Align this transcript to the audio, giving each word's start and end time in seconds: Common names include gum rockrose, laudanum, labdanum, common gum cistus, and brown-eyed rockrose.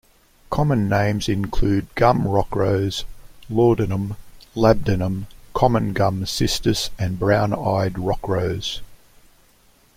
Common 0.49 0.89
names 0.89 1.29
include 1.29 1.85
gum 1.93 2.23
rockrose, 2.23 3.03
laudanum, 3.51 4.15
labdanum, 4.55 5.27
common 5.53 5.93
gum 5.93 6.23
cistus, 6.25 6.89
and 6.97 7.19
brown-eyed 7.19 7.97
rockrose. 7.99 8.81